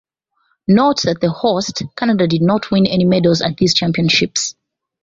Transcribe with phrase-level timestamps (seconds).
[0.67, 4.55] Note that the host, Canada, did not win any medals at these championships.